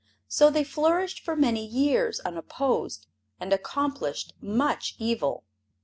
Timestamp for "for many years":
1.19-2.19